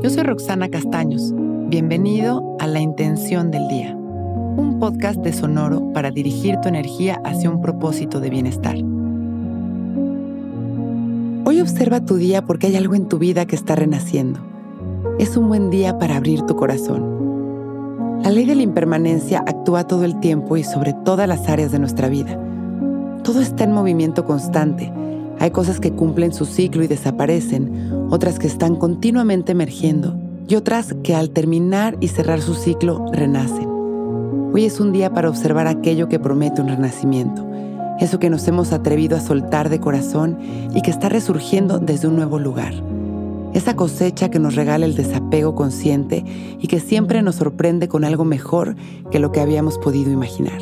Yo 0.00 0.10
soy 0.10 0.22
Roxana 0.22 0.68
Castaños. 0.68 1.32
Bienvenido 1.34 2.56
a 2.60 2.68
La 2.68 2.78
Intención 2.78 3.50
del 3.50 3.66
Día, 3.66 3.96
un 3.96 4.78
podcast 4.78 5.18
de 5.22 5.32
Sonoro 5.32 5.92
para 5.92 6.12
dirigir 6.12 6.56
tu 6.60 6.68
energía 6.68 7.20
hacia 7.24 7.50
un 7.50 7.60
propósito 7.60 8.20
de 8.20 8.30
bienestar. 8.30 8.76
Hoy 11.44 11.60
observa 11.60 12.00
tu 12.00 12.14
día 12.14 12.42
porque 12.42 12.68
hay 12.68 12.76
algo 12.76 12.94
en 12.94 13.08
tu 13.08 13.18
vida 13.18 13.44
que 13.46 13.56
está 13.56 13.74
renaciendo. 13.74 14.38
Es 15.18 15.36
un 15.36 15.48
buen 15.48 15.68
día 15.68 15.98
para 15.98 16.16
abrir 16.16 16.42
tu 16.42 16.54
corazón. 16.54 18.22
La 18.22 18.30
ley 18.30 18.46
de 18.46 18.54
la 18.54 18.62
impermanencia 18.62 19.42
actúa 19.44 19.82
todo 19.88 20.04
el 20.04 20.20
tiempo 20.20 20.56
y 20.56 20.62
sobre 20.62 20.92
todas 20.92 21.26
las 21.26 21.48
áreas 21.48 21.72
de 21.72 21.80
nuestra 21.80 22.08
vida. 22.08 22.38
Todo 23.24 23.40
está 23.40 23.64
en 23.64 23.72
movimiento 23.72 24.24
constante 24.24 24.92
hay 25.40 25.50
cosas 25.50 25.80
que 25.80 25.92
cumplen 25.92 26.32
su 26.32 26.44
ciclo 26.44 26.82
y 26.82 26.88
desaparecen, 26.88 27.92
otras 28.10 28.38
que 28.38 28.46
están 28.46 28.76
continuamente 28.76 29.52
emergiendo 29.52 30.16
y 30.48 30.56
otras 30.56 30.94
que 31.02 31.14
al 31.14 31.30
terminar 31.30 31.96
y 32.00 32.08
cerrar 32.08 32.40
su 32.40 32.54
ciclo 32.54 33.06
renacen. 33.12 33.68
Hoy 34.52 34.64
es 34.64 34.80
un 34.80 34.92
día 34.92 35.12
para 35.12 35.28
observar 35.28 35.66
aquello 35.66 36.08
que 36.08 36.18
promete 36.18 36.60
un 36.60 36.68
renacimiento, 36.68 37.46
eso 38.00 38.18
que 38.18 38.30
nos 38.30 38.48
hemos 38.48 38.72
atrevido 38.72 39.16
a 39.16 39.20
soltar 39.20 39.68
de 39.68 39.78
corazón 39.78 40.38
y 40.74 40.82
que 40.82 40.90
está 40.90 41.08
resurgiendo 41.08 41.78
desde 41.78 42.08
un 42.08 42.16
nuevo 42.16 42.38
lugar. 42.38 42.72
Esa 43.54 43.76
cosecha 43.76 44.30
que 44.30 44.38
nos 44.38 44.56
regala 44.56 44.86
el 44.86 44.94
desapego 44.94 45.54
consciente 45.54 46.24
y 46.60 46.66
que 46.66 46.80
siempre 46.80 47.22
nos 47.22 47.36
sorprende 47.36 47.88
con 47.88 48.04
algo 48.04 48.24
mejor 48.24 48.76
que 49.10 49.18
lo 49.18 49.32
que 49.32 49.40
habíamos 49.40 49.78
podido 49.78 50.10
imaginar. 50.10 50.60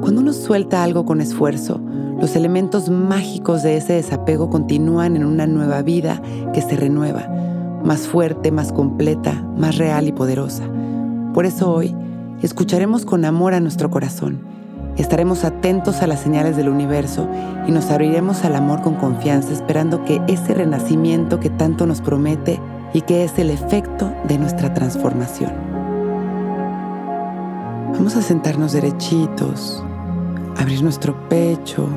Cuando 0.00 0.20
uno 0.20 0.32
suelta 0.32 0.82
algo 0.82 1.06
con 1.06 1.20
esfuerzo, 1.20 1.80
los 2.20 2.36
elementos 2.36 2.88
mágicos 2.88 3.62
de 3.62 3.76
ese 3.76 3.94
desapego 3.94 4.50
continúan 4.50 5.16
en 5.16 5.24
una 5.24 5.46
nueva 5.46 5.82
vida 5.82 6.20
que 6.52 6.62
se 6.62 6.76
renueva, 6.76 7.28
más 7.84 8.06
fuerte, 8.06 8.50
más 8.50 8.72
completa, 8.72 9.32
más 9.56 9.76
real 9.76 10.08
y 10.08 10.12
poderosa. 10.12 10.64
Por 11.32 11.46
eso 11.46 11.72
hoy 11.72 11.94
escucharemos 12.42 13.04
con 13.04 13.24
amor 13.24 13.54
a 13.54 13.60
nuestro 13.60 13.90
corazón, 13.90 14.40
estaremos 14.96 15.44
atentos 15.44 16.02
a 16.02 16.06
las 16.06 16.20
señales 16.20 16.56
del 16.56 16.68
universo 16.68 17.28
y 17.66 17.72
nos 17.72 17.90
abriremos 17.90 18.44
al 18.44 18.54
amor 18.54 18.82
con 18.82 18.94
confianza 18.94 19.52
esperando 19.52 20.04
que 20.04 20.20
ese 20.28 20.54
renacimiento 20.54 21.40
que 21.40 21.50
tanto 21.50 21.86
nos 21.86 22.00
promete 22.00 22.60
y 22.92 23.00
que 23.00 23.24
es 23.24 23.38
el 23.38 23.50
efecto 23.50 24.12
de 24.28 24.38
nuestra 24.38 24.72
transformación. 24.72 25.52
Vamos 27.92 28.16
a 28.16 28.22
sentarnos 28.22 28.72
derechitos, 28.72 29.84
abrir 30.56 30.82
nuestro 30.82 31.28
pecho, 31.28 31.88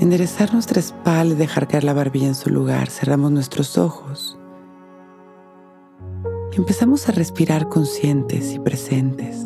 enderezar 0.00 0.52
nuestra 0.52 0.80
espalda 0.80 1.34
y 1.34 1.38
dejar 1.38 1.68
caer 1.68 1.84
la 1.84 1.94
barbilla 1.94 2.28
en 2.28 2.34
su 2.34 2.50
lugar. 2.50 2.88
Cerramos 2.90 3.30
nuestros 3.32 3.78
ojos. 3.78 4.38
Y 6.52 6.56
empezamos 6.56 7.08
a 7.08 7.12
respirar 7.12 7.68
conscientes 7.68 8.52
y 8.52 8.58
presentes. 8.58 9.44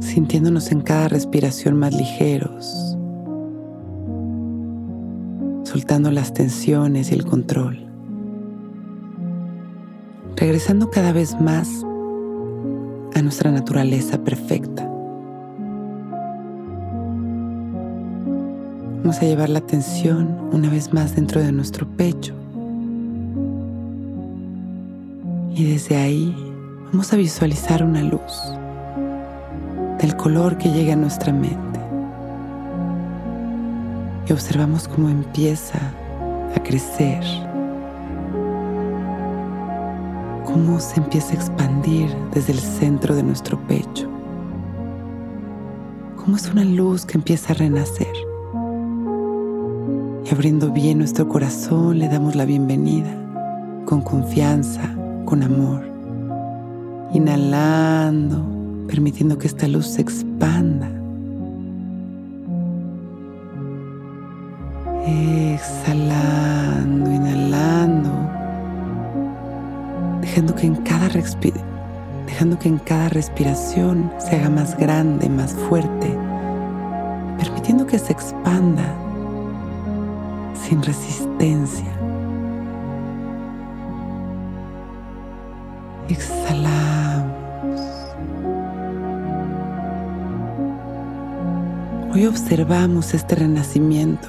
Sintiéndonos 0.00 0.70
en 0.70 0.82
cada 0.82 1.08
respiración 1.08 1.78
más 1.78 1.94
ligeros. 1.94 2.96
Soltando 5.64 6.10
las 6.10 6.34
tensiones 6.34 7.10
y 7.10 7.14
el 7.14 7.24
control. 7.24 7.86
Regresando 10.36 10.90
cada 10.90 11.12
vez 11.12 11.40
más 11.40 11.84
a 13.14 13.22
nuestra 13.22 13.50
naturaleza 13.50 14.18
perfecta. 14.18 14.88
Vamos 19.02 19.18
a 19.18 19.26
llevar 19.26 19.50
la 19.50 19.58
atención 19.58 20.36
una 20.52 20.68
vez 20.70 20.92
más 20.92 21.14
dentro 21.14 21.40
de 21.40 21.52
nuestro 21.52 21.86
pecho. 21.86 22.34
Y 25.54 25.64
desde 25.64 25.96
ahí 25.96 26.34
vamos 26.90 27.12
a 27.12 27.16
visualizar 27.16 27.84
una 27.84 28.02
luz 28.02 28.42
del 30.00 30.16
color 30.16 30.58
que 30.58 30.70
llega 30.70 30.94
a 30.94 30.96
nuestra 30.96 31.32
mente. 31.32 31.80
Y 34.28 34.32
observamos 34.32 34.88
cómo 34.88 35.10
empieza 35.10 35.78
a 36.56 36.62
crecer, 36.62 37.22
cómo 40.54 40.78
se 40.78 41.00
empieza 41.00 41.32
a 41.32 41.34
expandir 41.34 42.14
desde 42.32 42.52
el 42.52 42.60
centro 42.60 43.16
de 43.16 43.24
nuestro 43.24 43.58
pecho, 43.66 44.08
cómo 46.14 46.36
es 46.36 46.48
una 46.48 46.64
luz 46.64 47.04
que 47.04 47.18
empieza 47.18 47.52
a 47.52 47.56
renacer. 47.56 48.14
Y 50.24 50.32
abriendo 50.32 50.70
bien 50.70 50.98
nuestro 50.98 51.28
corazón 51.28 51.98
le 51.98 52.08
damos 52.08 52.36
la 52.36 52.44
bienvenida 52.44 53.12
con 53.84 54.00
confianza, 54.00 54.94
con 55.24 55.42
amor. 55.42 55.82
Inhalando, 57.12 58.46
permitiendo 58.86 59.36
que 59.38 59.48
esta 59.48 59.66
luz 59.66 59.88
se 59.88 60.02
expanda. 60.02 60.88
Exhalando, 65.04 66.53
dejando 70.34 70.56
que 72.58 72.66
en 72.66 72.78
cada 72.78 73.08
respiración 73.08 74.12
se 74.18 74.34
haga 74.34 74.50
más 74.50 74.76
grande, 74.76 75.28
más 75.28 75.52
fuerte, 75.52 76.12
permitiendo 77.38 77.86
que 77.86 78.00
se 78.00 78.12
expanda 78.12 78.84
sin 80.54 80.82
resistencia. 80.82 81.92
Exhalamos. 86.08 87.80
Hoy 92.12 92.26
observamos 92.26 93.14
este 93.14 93.36
renacimiento 93.36 94.28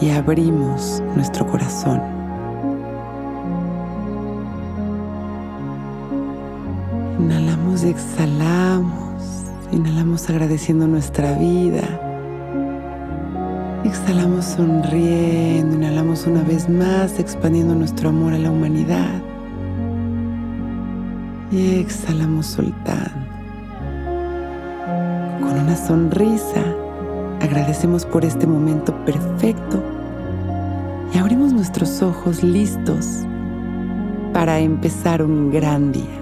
y 0.00 0.10
abrimos 0.10 1.02
nuestro 1.16 1.48
corazón. 1.48 2.21
Inhalamos 7.22 7.84
y 7.84 7.88
exhalamos. 7.88 9.22
Inhalamos 9.72 10.28
agradeciendo 10.28 10.86
nuestra 10.86 11.32
vida 11.38 11.82
Exhalamos 13.84 14.44
sonriendo, 14.44 15.74
inhalamos 15.74 16.26
una 16.28 16.42
vez 16.42 16.68
más, 16.68 17.18
expandiendo 17.18 17.74
nuestro 17.74 18.10
amor 18.10 18.32
a 18.32 18.38
la 18.38 18.50
humanidad. 18.50 19.20
Y 21.50 21.80
exhalamos 21.80 22.46
soltando. 22.46 23.26
Con 25.40 25.58
una 25.58 25.76
sonrisa, 25.76 26.62
agradecemos 27.40 28.06
por 28.06 28.24
este 28.24 28.46
momento 28.46 28.94
perfecto 29.04 29.82
y 31.12 31.18
abrimos 31.18 31.52
nuestros 31.52 32.02
ojos 32.02 32.44
listos 32.44 33.26
para 34.32 34.60
empezar 34.60 35.24
un 35.24 35.50
gran 35.50 35.90
día. 35.90 36.21